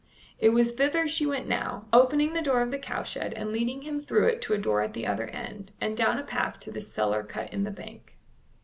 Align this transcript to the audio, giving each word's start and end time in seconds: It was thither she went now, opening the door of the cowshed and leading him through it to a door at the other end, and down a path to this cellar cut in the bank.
It 0.39 0.49
was 0.49 0.71
thither 0.71 1.07
she 1.07 1.27
went 1.27 1.47
now, 1.47 1.85
opening 1.93 2.33
the 2.33 2.41
door 2.41 2.63
of 2.63 2.71
the 2.71 2.79
cowshed 2.79 3.17
and 3.35 3.51
leading 3.51 3.83
him 3.83 4.01
through 4.01 4.29
it 4.29 4.41
to 4.41 4.53
a 4.53 4.57
door 4.57 4.81
at 4.81 4.95
the 4.95 5.05
other 5.05 5.27
end, 5.27 5.73
and 5.79 5.95
down 5.95 6.17
a 6.17 6.23
path 6.23 6.59
to 6.61 6.71
this 6.71 6.91
cellar 6.91 7.21
cut 7.21 7.53
in 7.53 7.65
the 7.65 7.69
bank. 7.69 8.17